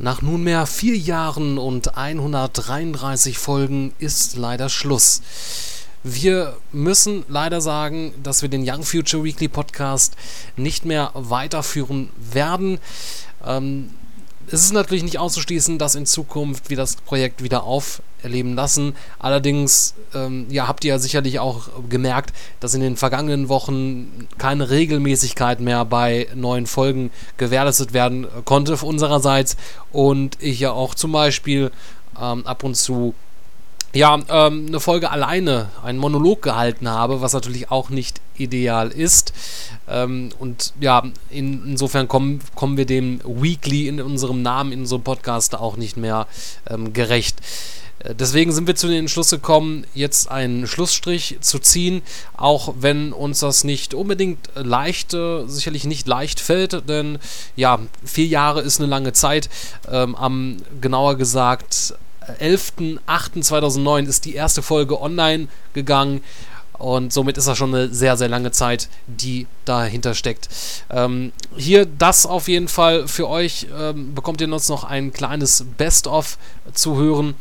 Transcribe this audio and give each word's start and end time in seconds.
Nach 0.00 0.22
nunmehr 0.22 0.66
vier 0.66 0.96
Jahren 0.96 1.58
und 1.58 1.96
133 1.96 3.36
Folgen 3.36 3.92
ist 3.98 4.36
leider 4.36 4.68
Schluss. 4.68 5.22
Wir 6.04 6.56
müssen 6.70 7.24
leider 7.26 7.60
sagen, 7.60 8.14
dass 8.22 8.40
wir 8.40 8.48
den 8.48 8.62
Young 8.64 8.84
Future 8.84 9.24
Weekly 9.24 9.48
Podcast 9.48 10.14
nicht 10.56 10.84
mehr 10.84 11.10
weiterführen 11.14 12.10
werden. 12.16 12.78
Ähm, 13.44 13.90
es 14.50 14.62
ist 14.64 14.72
natürlich 14.72 15.04
nicht 15.04 15.18
auszuschließen, 15.18 15.78
dass 15.78 15.94
in 15.94 16.06
Zukunft 16.06 16.70
wir 16.70 16.76
das 16.76 16.96
Projekt 16.96 17.42
wieder 17.42 17.64
auferleben 17.64 18.54
lassen. 18.54 18.94
Allerdings 19.18 19.94
ähm, 20.14 20.46
ja, 20.48 20.66
habt 20.68 20.84
ihr 20.84 20.90
ja 20.90 20.98
sicherlich 20.98 21.38
auch 21.38 21.68
gemerkt, 21.88 22.32
dass 22.60 22.74
in 22.74 22.80
den 22.80 22.96
vergangenen 22.96 23.48
Wochen 23.48 24.28
keine 24.38 24.70
Regelmäßigkeit 24.70 25.60
mehr 25.60 25.84
bei 25.84 26.28
neuen 26.34 26.66
Folgen 26.66 27.10
gewährleistet 27.36 27.92
werden 27.92 28.26
konnte 28.44 28.76
unsererseits 28.76 29.56
und 29.92 30.36
ich 30.40 30.60
ja 30.60 30.72
auch 30.72 30.94
zum 30.94 31.12
Beispiel 31.12 31.70
ähm, 32.20 32.46
ab 32.46 32.64
und 32.64 32.76
zu 32.76 33.14
ja, 33.94 34.18
ähm, 34.28 34.66
eine 34.68 34.80
Folge 34.80 35.10
alleine, 35.10 35.70
einen 35.82 35.98
Monolog 35.98 36.42
gehalten 36.42 36.88
habe, 36.88 37.20
was 37.20 37.32
natürlich 37.32 37.70
auch 37.70 37.88
nicht 37.88 38.20
ideal 38.36 38.90
ist. 38.90 39.32
Ähm, 39.88 40.30
und 40.38 40.74
ja, 40.80 41.04
in, 41.30 41.64
insofern 41.66 42.06
kommen, 42.06 42.40
kommen 42.54 42.76
wir 42.76 42.86
dem 42.86 43.20
Weekly 43.24 43.88
in 43.88 44.00
unserem 44.00 44.42
Namen, 44.42 44.72
in 44.72 44.80
unserem 44.80 45.02
Podcast 45.02 45.54
auch 45.54 45.76
nicht 45.76 45.96
mehr 45.96 46.26
ähm, 46.68 46.92
gerecht. 46.92 47.40
Äh, 48.00 48.14
deswegen 48.14 48.52
sind 48.52 48.66
wir 48.66 48.76
zu 48.76 48.88
dem 48.88 48.98
Entschluss 48.98 49.30
gekommen, 49.30 49.86
jetzt 49.94 50.30
einen 50.30 50.66
Schlussstrich 50.66 51.38
zu 51.40 51.58
ziehen, 51.58 52.02
auch 52.36 52.74
wenn 52.78 53.14
uns 53.14 53.40
das 53.40 53.64
nicht 53.64 53.94
unbedingt 53.94 54.50
leicht, 54.54 55.14
äh, 55.14 55.46
sicherlich 55.46 55.84
nicht 55.84 56.06
leicht 56.06 56.40
fällt, 56.40 56.88
denn 56.90 57.18
ja, 57.56 57.78
vier 58.04 58.26
Jahre 58.26 58.60
ist 58.60 58.80
eine 58.80 58.88
lange 58.88 59.14
Zeit. 59.14 59.48
Ähm, 59.90 60.14
am 60.14 60.58
genauer 60.80 61.16
gesagt 61.16 61.94
11.08.2009 62.40 64.06
ist 64.06 64.24
die 64.24 64.34
erste 64.34 64.62
Folge 64.62 65.00
online 65.00 65.48
gegangen. 65.72 66.22
Und 66.78 67.12
somit 67.12 67.36
ist 67.36 67.48
das 67.48 67.58
schon 67.58 67.74
eine 67.74 67.92
sehr, 67.92 68.16
sehr 68.16 68.28
lange 68.28 68.52
Zeit, 68.52 68.88
die 69.08 69.48
dahinter 69.64 70.14
steckt. 70.14 70.48
Ähm, 70.90 71.32
hier 71.56 71.86
das 71.86 72.24
auf 72.24 72.46
jeden 72.46 72.68
Fall 72.68 73.08
für 73.08 73.28
euch. 73.28 73.66
Ähm, 73.76 74.14
bekommt 74.14 74.40
ihr 74.40 74.52
uns 74.52 74.68
noch 74.68 74.84
ein 74.84 75.12
kleines 75.12 75.64
Best-of 75.76 76.38
zu 76.74 76.96
hören. 76.96 77.34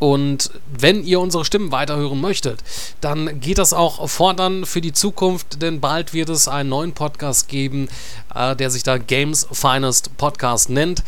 Und 0.00 0.50
wenn 0.72 1.04
ihr 1.04 1.20
unsere 1.20 1.44
Stimmen 1.44 1.72
weiterhören 1.72 2.20
möchtet, 2.20 2.64
dann 3.02 3.38
geht 3.38 3.58
das 3.58 3.74
auch 3.74 4.08
fortan 4.08 4.64
für 4.64 4.80
die 4.80 4.94
Zukunft, 4.94 5.60
denn 5.60 5.80
bald 5.80 6.14
wird 6.14 6.30
es 6.30 6.48
einen 6.48 6.70
neuen 6.70 6.92
Podcast 6.92 7.48
geben, 7.48 7.88
äh, 8.34 8.56
der 8.56 8.70
sich 8.70 8.82
da 8.82 8.96
Games 8.96 9.46
Finest 9.52 10.16
Podcast 10.16 10.70
nennt. 10.70 11.04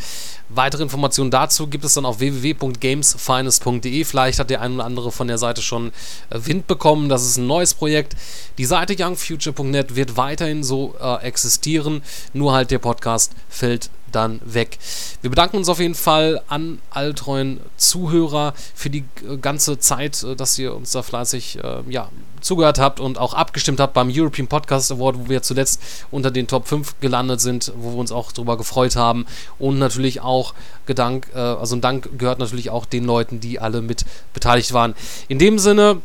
Weitere 0.49 0.83
Informationen 0.83 1.31
dazu 1.31 1.65
gibt 1.65 1.83
es 1.83 1.95
dann 1.95 2.05
auf 2.05 2.19
www.gamesfinest.de. 2.19 4.03
Vielleicht 4.03 4.37
hat 4.37 4.51
der 4.51 4.61
ein 4.61 4.75
oder 4.75 4.85
andere 4.85 5.11
von 5.11 5.27
der 5.27 5.39
Seite 5.39 5.63
schon 5.63 5.87
äh, 6.29 6.39
Wind 6.45 6.67
bekommen. 6.67 7.09
Das 7.09 7.25
ist 7.25 7.37
ein 7.37 7.47
neues 7.47 7.73
Projekt. 7.73 8.15
Die 8.59 8.65
Seite 8.65 8.95
youngfuture.net 8.95 9.95
wird 9.95 10.17
weiterhin 10.17 10.63
so 10.63 10.93
äh, 11.01 11.23
existieren, 11.23 12.03
nur 12.33 12.53
halt 12.53 12.69
der 12.69 12.77
Podcast 12.77 13.31
fällt 13.49 13.89
dann 14.15 14.41
weg. 14.45 14.77
Wir 15.21 15.29
bedanken 15.29 15.57
uns 15.57 15.69
auf 15.69 15.79
jeden 15.79 15.95
Fall 15.95 16.41
an 16.47 16.79
alle 16.89 17.13
treuen 17.15 17.59
Zuhörer 17.77 18.53
für 18.75 18.89
die 18.89 19.05
äh, 19.27 19.37
ganze 19.37 19.79
Zeit, 19.79 20.23
äh, 20.23 20.35
dass 20.35 20.57
ihr 20.57 20.75
uns 20.75 20.91
da 20.91 21.03
fleißig 21.03 21.59
äh, 21.63 21.89
ja, 21.89 22.09
zugehört 22.41 22.79
habt 22.79 22.99
und 22.99 23.17
auch 23.17 23.33
abgestimmt 23.33 23.79
habt 23.79 23.93
beim 23.93 24.11
European 24.13 24.47
Podcast 24.47 24.91
Award, 24.91 25.17
wo 25.19 25.29
wir 25.29 25.41
zuletzt 25.41 25.81
unter 26.11 26.31
den 26.31 26.47
Top 26.47 26.67
5 26.67 26.99
gelandet 26.99 27.41
sind, 27.41 27.71
wo 27.75 27.91
wir 27.91 27.97
uns 27.97 28.11
auch 28.11 28.31
darüber 28.31 28.57
gefreut 28.57 28.95
haben. 28.95 29.25
Und 29.59 29.79
natürlich 29.79 30.21
auch 30.21 30.53
Gedank, 30.85 31.27
äh, 31.33 31.39
also 31.39 31.75
ein 31.75 31.81
Dank 31.81 32.09
gehört 32.17 32.39
natürlich 32.39 32.69
auch 32.69 32.85
den 32.85 33.05
Leuten, 33.05 33.39
die 33.39 33.59
alle 33.59 33.81
mit 33.81 34.05
beteiligt 34.33 34.73
waren. 34.73 34.93
In 35.27 35.39
dem 35.39 35.59
Sinne 35.59 36.01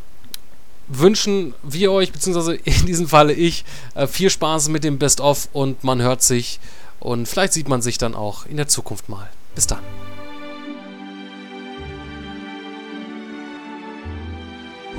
wünschen 0.88 1.54
wir 1.62 1.92
euch, 1.92 2.12
beziehungsweise 2.12 2.54
in 2.64 2.86
diesem 2.86 3.08
Falle 3.08 3.32
ich, 3.32 3.64
äh, 3.94 4.06
viel 4.06 4.30
Spaß 4.30 4.68
mit 4.68 4.84
dem 4.84 4.98
Best-of 4.98 5.48
und 5.52 5.84
man 5.84 6.00
hört 6.02 6.22
sich 6.22 6.60
und 7.00 7.26
vielleicht 7.26 7.52
sieht 7.52 7.68
man 7.68 7.82
sich 7.82 7.98
dann 7.98 8.14
auch 8.14 8.46
in 8.46 8.56
der 8.56 8.68
Zukunft 8.68 9.08
mal. 9.08 9.28
Bis 9.54 9.66
dann. 9.66 9.80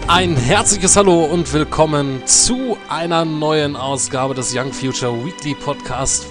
Ein 0.07 0.35
herzliches 0.35 0.95
Hallo 0.95 1.25
und 1.25 1.53
willkommen 1.53 2.25
zu 2.25 2.77
einer 2.89 3.25
neuen 3.25 3.75
Ausgabe 3.75 4.33
des 4.33 4.55
Young 4.55 4.73
Future 4.73 5.13
Weekly 5.23 5.53
Podcast. 5.53 6.25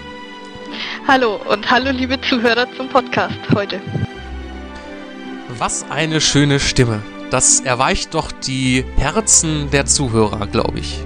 Hallo 1.07 1.41
und 1.49 1.71
hallo 1.71 1.91
liebe 1.91 2.21
Zuhörer 2.21 2.67
zum 2.77 2.89
Podcast 2.89 3.39
heute. 3.55 3.81
Was 5.59 5.89
eine 5.91 6.21
schöne 6.21 6.61
Stimme. 6.61 7.03
Das 7.31 7.61
erweicht 7.61 8.15
doch 8.15 8.33
die 8.33 8.85
Herzen 8.97 9.71
der 9.71 9.87
Zuhörer, 9.87 10.47
glaube 10.47 10.81
ich. 10.81 10.99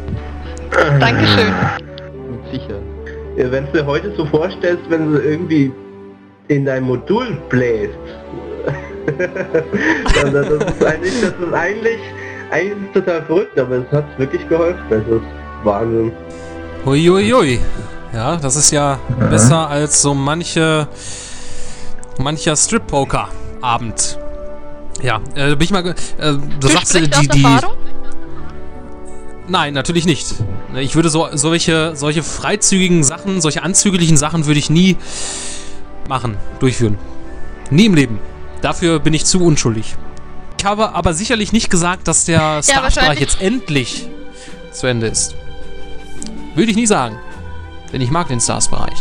Dankeschön. 0.99 1.53
Sicher. 2.51 2.81
Wenn 3.37 3.67
du 3.67 3.73
dir 3.73 3.87
heute 3.87 4.15
so 4.17 4.25
vorstellst, 4.27 4.83
wenn 4.89 5.13
du 5.13 5.19
irgendwie 5.19 5.73
in 6.49 6.65
dein 6.65 6.85
Modul 6.85 7.39
bläst, 7.49 7.99
dann, 10.23 10.33
das 10.33 10.49
ist 10.49 10.85
eigentlich, 10.85 11.21
das 11.21 11.33
ist 11.33 11.55
eigentlich, 11.55 12.01
eigentlich 12.51 12.87
ist 12.87 12.95
total 12.95 13.23
verrückt, 13.23 13.59
aber 13.59 13.77
es 13.77 13.93
hat 13.93 14.19
wirklich 14.19 14.49
geholfen. 14.49 14.83
Das 14.91 15.01
ist 15.01 15.23
Wahnsinn. 15.65 16.13
Huiuiui. 16.85 17.59
Ja, 18.13 18.37
das 18.37 18.57
ist 18.57 18.71
ja 18.71 18.99
mhm. 19.19 19.31
besser 19.31 19.69
als 19.69 20.03
so 20.03 20.15
manche 20.15 20.87
mancher 22.19 22.57
Strip-Poker-Abend. 22.57 24.19
Ja, 25.03 25.21
äh, 25.35 25.51
bin 25.57 25.63
ich 25.63 25.71
mal. 25.71 25.87
Äh, 25.89 25.95
du 26.61 26.69
sagst 26.69 26.95
die, 26.95 27.29
die. 27.29 27.47
Nein, 29.53 29.75
natürlich 29.75 30.07
nicht. 30.07 30.35
Ich 30.77 30.95
würde 30.95 31.11
so 31.11 31.29
solche, 31.35 31.95
solche 31.95 32.23
freizügigen 32.23 33.05
Sachen, 33.05 33.43
solche 33.43 33.63
anzüglichen 33.63 34.17
Sachen 34.17 34.47
würde 34.47 34.59
ich 34.59 34.71
nie 34.71 34.97
machen, 36.09 36.39
durchführen. 36.59 36.97
Nie 37.69 37.85
im 37.85 37.95
Leben. 37.95 38.19
Dafür 38.63 38.99
bin 38.99 39.13
ich 39.13 39.27
zu 39.27 39.45
unschuldig. 39.45 39.95
Ich 40.59 40.65
habe 40.65 40.95
aber 40.95 41.13
sicherlich 41.13 41.53
nicht 41.53 41.69
gesagt, 41.69 42.09
dass 42.09 42.25
der 42.25 42.63
Stars-Bereich 42.63 43.21
jetzt 43.21 43.43
endlich 43.43 44.09
zu 44.71 44.87
Ende 44.87 45.09
ist. 45.09 45.35
Würde 46.55 46.71
ich 46.71 46.77
nie 46.77 46.87
sagen. 46.87 47.19
Denn 47.93 48.01
ich 48.01 48.11
mag 48.11 48.29
den 48.29 48.41
Stars-Bereich. 48.41 49.01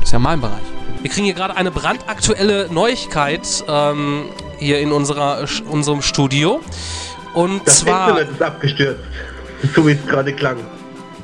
Das 0.00 0.08
ist 0.08 0.12
ja 0.12 0.18
mein 0.18 0.40
Bereich. 0.40 0.58
Wir 1.02 1.10
kriegen 1.10 1.26
hier 1.26 1.34
gerade 1.34 1.56
eine 1.56 1.70
brandaktuelle 1.70 2.68
Neuigkeit 2.72 3.46
ähm, 3.68 4.24
hier 4.58 4.80
in 4.80 4.90
unserer, 4.90 5.44
unserem 5.70 6.02
Studio. 6.02 6.62
Und 7.32 7.64
das 7.64 7.78
zwar. 7.78 8.08
Internet 8.08 8.32
ist 8.32 8.42
abgestürzt. 8.42 9.04
So 9.74 9.86
wie 9.86 9.92
es 9.92 10.06
gerade 10.06 10.32
klang. 10.32 10.58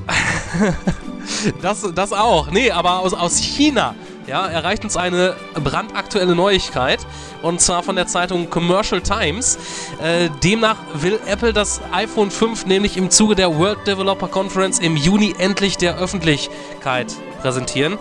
das, 1.63 1.87
das 1.95 2.13
auch. 2.13 2.51
Nee, 2.51 2.71
aber 2.71 3.01
aus, 3.01 3.15
aus 3.15 3.39
China. 3.39 3.95
Ja, 4.27 4.47
erreicht 4.47 4.85
uns 4.85 4.97
eine 4.97 5.37
brandaktuelle 5.53 6.35
Neuigkeit 6.35 7.07
und 7.43 7.61
zwar 7.61 7.83
von 7.83 7.95
der 7.95 8.07
Zeitung 8.07 8.49
Commercial 8.49 9.03
Times. 9.03 9.59
Äh, 10.03 10.31
demnach 10.43 10.79
will 10.95 11.21
Apple 11.27 11.53
das 11.53 11.83
iPhone 11.93 12.31
5 12.31 12.65
nämlich 12.65 12.97
im 12.97 13.11
Zuge 13.11 13.35
der 13.35 13.55
World 13.59 13.87
Developer 13.87 14.29
Conference 14.29 14.79
im 14.79 14.97
Juni 14.97 15.35
endlich 15.39 15.77
der 15.77 15.99
Öffentlichkeit 15.99 17.15
präsentieren. 17.43 17.99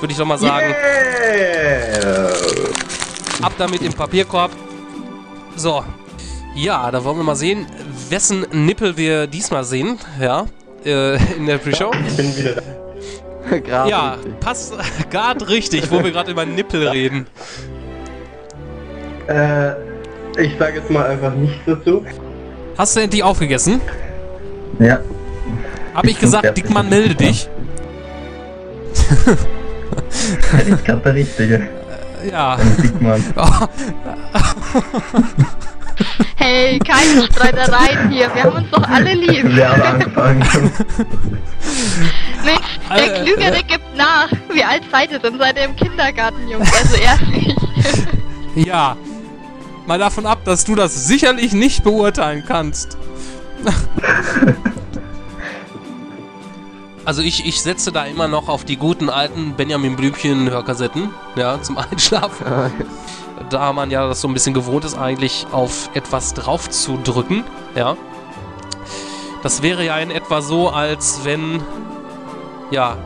Würde 0.00 0.12
ich 0.12 0.18
doch 0.18 0.24
mal 0.24 0.38
sagen. 0.38 0.74
Yeah. 1.34 2.32
Ab 3.42 3.52
damit 3.58 3.82
im 3.82 3.92
Papierkorb. 3.92 4.50
So. 5.56 5.84
Ja, 6.54 6.90
da 6.90 7.04
wollen 7.04 7.16
wir 7.16 7.24
mal 7.24 7.34
sehen, 7.34 7.66
wessen 8.10 8.46
Nippel 8.52 8.96
wir 8.96 9.26
diesmal 9.26 9.64
sehen. 9.64 9.98
Ja, 10.20 10.46
äh, 10.84 11.16
in 11.36 11.46
der 11.46 11.58
Pre-Show. 11.58 11.90
Ich 12.06 12.16
bin 12.16 12.36
wieder 12.36 12.54
da. 12.54 12.62
ja, 13.86 14.12
richtig. 14.12 14.40
passt 14.40 14.74
gerade 15.10 15.48
richtig, 15.48 15.90
wo 15.90 16.02
wir 16.02 16.12
gerade 16.12 16.30
über 16.30 16.46
Nippel 16.46 16.88
reden. 16.88 17.26
Äh, 19.26 19.72
ich 20.38 20.56
sage 20.58 20.78
jetzt 20.78 20.90
mal 20.90 21.06
einfach 21.06 21.34
nichts 21.34 21.58
dazu. 21.66 22.04
Hast 22.78 22.96
du 22.96 23.00
endlich 23.00 23.22
aufgegessen? 23.22 23.80
Ja. 24.78 25.00
Hab 25.94 26.04
ich, 26.04 26.12
ich 26.12 26.20
gesagt, 26.20 26.56
Dickmann, 26.56 26.88
melde 26.88 27.14
dich. 27.14 27.48
ich 30.68 30.84
gerade 30.84 31.00
der 31.00 31.14
Richtige. 31.14 31.68
Ja. 32.30 32.58
Dickmann. 32.82 33.24
Keine 36.84 37.24
Streitereien 37.24 38.10
hier. 38.10 38.34
Wir 38.34 38.44
haben 38.44 38.56
uns 38.56 38.70
doch 38.70 38.88
alle 38.88 39.14
lieb. 39.14 39.44
Wir 39.54 39.68
haben 39.68 39.82
angefangen. 39.82 40.40
Mensch, 42.44 42.80
der 42.90 43.22
Klügere 43.22 43.56
äh, 43.58 43.62
gibt 43.62 43.96
nach. 43.96 44.30
Wie 44.52 44.62
alt 44.62 44.82
seid 44.90 45.10
ihr 45.12 45.18
denn? 45.18 45.38
Seid 45.38 45.56
ihr 45.56 45.64
im 45.64 45.76
Kindergarten, 45.76 46.48
Jungs? 46.48 46.70
Also 46.72 46.96
ehrlich. 46.96 47.56
ja. 48.66 48.96
Mal 49.86 49.98
davon 49.98 50.26
ab, 50.26 50.38
dass 50.44 50.64
du 50.64 50.74
das 50.74 51.06
sicherlich 51.06 51.52
nicht 51.52 51.84
beurteilen 51.84 52.44
kannst. 52.46 52.96
Also 57.06 57.20
ich, 57.20 57.44
ich 57.44 57.60
setze 57.60 57.92
da 57.92 58.06
immer 58.06 58.28
noch 58.28 58.48
auf 58.48 58.64
die 58.64 58.76
guten 58.76 59.10
alten 59.10 59.54
Benjamin 59.56 59.94
Blümchen 59.94 60.50
Hörkassetten, 60.50 61.10
ja, 61.36 61.60
zum 61.60 61.76
Einschlafen. 61.76 62.46
Ja, 63.38 63.44
Da 63.48 63.72
man 63.72 63.90
ja 63.90 64.06
das 64.08 64.20
so 64.20 64.28
ein 64.28 64.34
bisschen 64.34 64.54
gewohnt 64.54 64.84
ist, 64.84 64.96
eigentlich 64.96 65.46
auf 65.52 65.90
etwas 65.94 66.34
drauf 66.34 66.68
zu 66.70 66.98
drücken, 67.02 67.44
ja. 67.74 67.96
Das 69.42 69.62
wäre 69.62 69.84
ja 69.84 69.98
in 69.98 70.10
etwa 70.10 70.40
so, 70.40 70.70
als 70.70 71.20
wenn, 71.24 71.62
ja, 72.70 72.96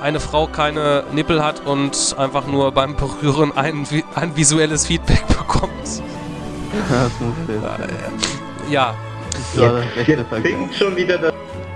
eine 0.00 0.20
Frau 0.20 0.46
keine 0.46 1.04
Nippel 1.12 1.44
hat 1.44 1.66
und 1.66 2.14
einfach 2.18 2.46
nur 2.46 2.72
beim 2.72 2.96
Berühren 2.96 3.56
ein, 3.56 3.86
ein 4.14 4.36
visuelles 4.36 4.86
Feedback 4.86 5.26
bekommt. 5.38 5.72
jetzt. 8.70 8.94
Ja, 9.56 9.70
rechte 9.70 10.12
Jetzt 10.12 10.28
Vergleich. 10.28 10.52
fängt 10.54 10.74
schon 10.74 10.96
wieder 10.96 11.18
das... 11.18 11.32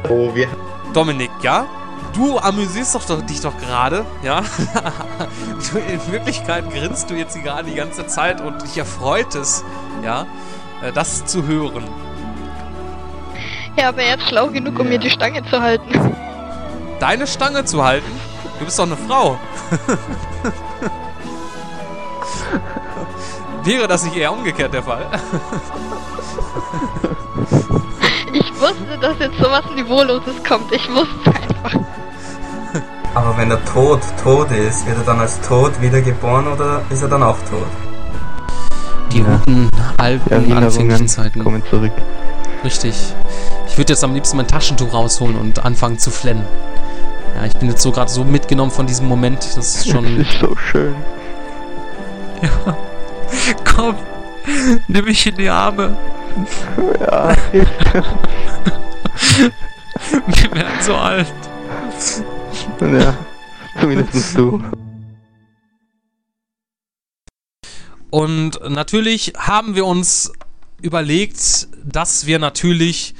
Oh, 0.08 0.31
wir 0.35 0.49
Dominik, 0.93 1.31
ja? 1.43 1.67
Du 2.12 2.38
amüsierst 2.38 2.94
doch, 2.94 3.05
doch 3.05 3.23
dich 3.23 3.41
doch 3.41 3.56
gerade, 3.59 4.05
ja? 4.23 4.41
du, 5.73 5.79
in 5.79 6.12
Wirklichkeit 6.12 6.70
grinst 6.70 7.09
du 7.09 7.14
jetzt 7.14 7.43
gerade 7.43 7.70
die 7.70 7.76
ganze 7.76 8.06
Zeit 8.06 8.41
und 8.41 8.62
dich 8.62 8.76
erfreut 8.76 9.35
es, 9.35 9.64
ja, 10.05 10.26
äh, 10.82 10.93
das 10.93 11.25
zu 11.25 11.47
hören. 11.47 11.85
Ja, 13.79 13.88
aber 13.88 14.03
er 14.03 14.19
ist 14.19 14.29
schlau 14.29 14.49
genug, 14.49 14.79
um 14.79 14.88
mir 14.88 14.99
die 14.99 15.09
Stange 15.09 15.43
zu 15.49 15.61
halten. 15.61 16.14
Deine 17.00 17.26
Stange 17.26 17.64
zu 17.64 17.82
halten? 17.82 18.20
Du 18.58 18.67
bist 18.67 18.79
doch 18.79 18.85
eine 18.85 18.97
Frau. 18.97 19.38
Wäre 23.65 23.88
das 23.88 24.05
nicht 24.05 24.17
eher 24.17 24.32
umgekehrt 24.32 24.75
der 24.75 24.82
Fall? 24.82 25.06
Ich 28.32 28.61
wusste, 28.61 28.99
dass 29.00 29.19
jetzt 29.19 29.38
sowas 29.38 29.65
Niveauloses 29.75 30.44
kommt. 30.47 30.70
Ich 30.73 30.87
wusste 30.91 31.26
einfach. 31.26 31.41
Aber 33.25 33.37
wenn 33.39 33.51
der 33.51 33.65
Tod 33.65 34.01
tot 34.23 34.51
ist, 34.51 34.85
wird 34.87 34.99
er 34.99 35.05
dann 35.05 35.21
als 35.21 35.41
tot 35.41 35.81
wiedergeboren 35.81 36.49
oder 36.49 36.83
ist 36.91 37.03
er 37.03 37.09
dann 37.09 37.23
auch 37.23 37.39
tot? 37.49 37.67
Die 39.13 39.19
Ja. 39.21 39.25
guten 39.47 39.69
alten 39.97 40.31
Erinnerungen 40.33 40.65
anfänglichen 40.65 41.09
Zeiten. 41.09 41.45
kommen 41.45 41.63
zurück. 41.71 41.93
Richtig. 42.65 43.15
Ich 43.69 43.79
würde 43.79 43.93
jetzt 43.93 44.03
am 44.03 44.13
liebsten 44.15 44.37
mein 44.39 44.49
Taschentuch 44.49 44.93
rausholen 44.93 45.37
und 45.37 45.65
anfangen 45.65 45.99
zu 45.99 46.11
flennen. 46.11 46.45
Ja, 47.37 47.45
ich 47.47 47.53
bin 47.55 47.69
jetzt 47.69 47.83
so 47.83 47.93
gerade 47.93 48.11
so 48.11 48.25
mitgenommen 48.25 48.71
von 48.73 48.87
diesem 48.87 49.07
Moment. 49.07 49.39
Das 49.57 49.57
ist 49.57 49.87
Es 49.87 49.93
schon. 49.93 50.05
ist 50.21 50.39
so 50.41 50.57
schön. 50.57 50.95
Komm, 53.77 53.95
nimm 54.89 55.05
mich 55.05 55.27
in 55.27 55.37
die 55.37 55.49
Arme. 55.49 55.97
Ja, 57.01 57.35
Wir 60.27 60.53
werden 60.55 60.81
so 60.81 60.95
alt. 60.97 61.33
Ja. 62.81 63.17
Zumindest 63.81 64.37
du. 64.37 64.62
Und 68.11 68.61
natürlich 68.69 69.32
haben 69.38 69.75
wir 69.75 69.87
uns 69.87 70.32
überlegt, 70.82 71.69
dass 71.82 72.26
wir 72.26 72.38
natürlich 72.38 73.14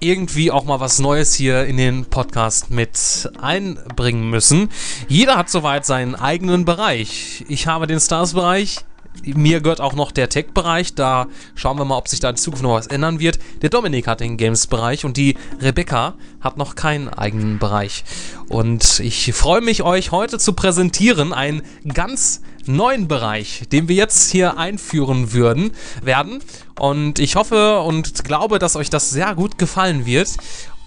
irgendwie 0.00 0.50
auch 0.50 0.64
mal 0.64 0.80
was 0.80 1.00
Neues 1.00 1.34
hier 1.34 1.66
in 1.66 1.76
den 1.76 2.06
Podcast 2.06 2.70
mit 2.70 3.30
einbringen 3.40 4.30
müssen. 4.30 4.70
Jeder 5.08 5.36
hat 5.36 5.50
soweit 5.50 5.84
seinen 5.84 6.14
eigenen 6.14 6.64
Bereich. 6.64 7.44
Ich 7.48 7.66
habe 7.66 7.86
den 7.86 8.00
Stars-Bereich. 8.00 8.84
Mir 9.24 9.60
gehört 9.60 9.80
auch 9.80 9.94
noch 9.94 10.12
der 10.12 10.28
Tech-Bereich. 10.28 10.94
Da 10.94 11.26
schauen 11.54 11.78
wir 11.78 11.84
mal, 11.84 11.96
ob 11.96 12.08
sich 12.08 12.20
da 12.20 12.30
in 12.30 12.36
Zukunft 12.36 12.62
noch 12.62 12.74
was 12.74 12.86
ändern 12.86 13.20
wird. 13.20 13.38
Der 13.62 13.70
Dominik 13.70 14.06
hat 14.06 14.20
den 14.20 14.36
Games-Bereich 14.36 15.04
und 15.04 15.16
die 15.16 15.36
Rebecca 15.60 16.14
hat 16.40 16.56
noch 16.56 16.74
keinen 16.74 17.08
eigenen 17.08 17.58
Bereich. 17.58 18.04
Und 18.48 19.00
ich 19.00 19.32
freue 19.32 19.60
mich, 19.60 19.82
euch 19.82 20.12
heute 20.12 20.38
zu 20.38 20.52
präsentieren 20.52 21.32
einen 21.32 21.62
ganz 21.92 22.42
neuen 22.66 23.08
Bereich, 23.08 23.64
den 23.72 23.88
wir 23.88 23.96
jetzt 23.96 24.30
hier 24.30 24.58
einführen 24.58 25.32
würden, 25.32 25.72
werden. 26.02 26.40
Und 26.78 27.18
ich 27.18 27.36
hoffe 27.36 27.80
und 27.80 28.24
glaube, 28.24 28.58
dass 28.58 28.76
euch 28.76 28.90
das 28.90 29.10
sehr 29.10 29.34
gut 29.34 29.58
gefallen 29.58 30.06
wird. 30.06 30.36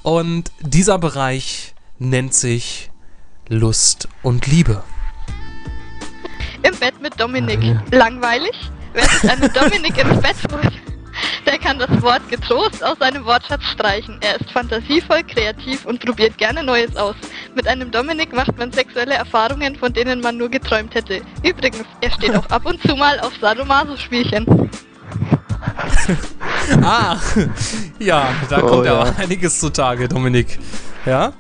Und 0.04 0.52
dieser 0.62 0.98
Bereich 0.98 1.74
nennt 2.00 2.34
sich 2.34 2.90
Lust 3.48 4.08
und 4.24 4.48
Liebe. 4.48 4.84
Im 6.64 6.76
Bett 6.80 7.02
mit 7.02 7.20
Dominik. 7.20 7.60
Langweilig? 7.92 8.72
Wer 8.94 9.04
sich 9.06 9.30
einen 9.30 9.52
Dominik 9.54 9.98
ins 9.98 10.22
Bett 10.22 10.36
holt, 10.52 10.72
der 11.46 11.58
kann 11.58 11.80
das 11.80 12.02
Wort 12.02 12.28
getrost 12.30 12.84
aus 12.84 12.98
seinem 13.00 13.24
Wortschatz 13.26 13.64
streichen. 13.64 14.18
Er 14.22 14.40
ist 14.40 14.52
fantasievoll, 14.52 15.24
kreativ 15.24 15.86
und 15.86 16.04
probiert 16.06 16.38
gerne 16.38 16.64
Neues 16.64 16.96
aus. 16.98 17.16
Mit 17.56 17.68
einem 17.68 17.90
Dominik 17.92 18.34
macht 18.34 18.58
man 18.58 18.72
sexuelle 18.72 19.14
Erfahrungen, 19.16 19.76
von 19.76 19.94
denen 19.94 20.20
man 20.22 20.38
nur 20.38 20.50
geträumt 20.50 20.94
hätte. 20.94 21.22
Übrigens, 21.44 21.86
er 22.02 22.12
steht 22.12 22.36
auch 22.36 22.50
ab 22.50 22.66
und 22.66 22.82
zu 22.82 22.96
mal 22.96 23.20
auf 23.22 23.34
Sadomaso-Spielchen. 23.40 24.70
Ah, 26.84 27.18
ja, 28.00 28.30
da 28.50 28.64
Oh, 28.64 28.68
kommt 28.68 28.86
ja 28.86 28.94
ja. 28.94 29.02
auch 29.04 29.18
einiges 29.18 29.60
zutage, 29.60 30.08
Dominik. 30.08 30.60
Ja? 31.06 31.34